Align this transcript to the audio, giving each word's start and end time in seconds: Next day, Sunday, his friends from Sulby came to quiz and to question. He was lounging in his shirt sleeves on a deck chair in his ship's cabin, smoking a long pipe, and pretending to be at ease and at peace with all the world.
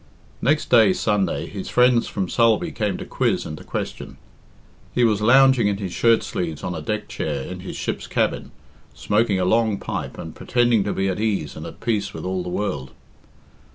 Next 0.41 0.71
day, 0.71 0.93
Sunday, 0.93 1.45
his 1.45 1.69
friends 1.69 2.07
from 2.07 2.27
Sulby 2.27 2.71
came 2.71 2.97
to 2.97 3.05
quiz 3.05 3.45
and 3.45 3.55
to 3.59 3.63
question. 3.63 4.17
He 4.95 5.03
was 5.03 5.21
lounging 5.21 5.67
in 5.67 5.77
his 5.77 5.93
shirt 5.93 6.23
sleeves 6.23 6.63
on 6.63 6.73
a 6.73 6.81
deck 6.81 7.07
chair 7.07 7.43
in 7.43 7.59
his 7.59 7.75
ship's 7.75 8.07
cabin, 8.07 8.49
smoking 8.95 9.39
a 9.39 9.45
long 9.45 9.77
pipe, 9.77 10.17
and 10.17 10.33
pretending 10.33 10.83
to 10.85 10.93
be 10.93 11.07
at 11.07 11.19
ease 11.19 11.55
and 11.55 11.67
at 11.67 11.81
peace 11.81 12.15
with 12.15 12.25
all 12.25 12.41
the 12.41 12.49
world. 12.49 12.93